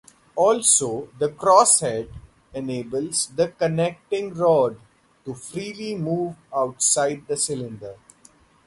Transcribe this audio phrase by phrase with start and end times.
[0.35, 2.09] Also, the crosshead
[2.55, 4.79] enables the connecting rod
[5.23, 7.95] to freely move outside the cylinder.